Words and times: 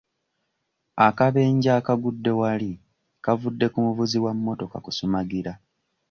Akabenje 1.07 1.69
akagudde 1.79 2.31
wali 2.39 2.71
kavudde 3.23 3.65
ku 3.73 3.79
muvuzi 3.85 4.17
wa 4.23 4.31
mmotoka 4.37 4.77
kusumagira. 4.85 5.51